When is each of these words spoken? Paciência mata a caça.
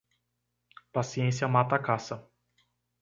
Paciência 0.91 1.47
mata 1.47 1.75
a 1.75 1.79
caça. 1.79 2.27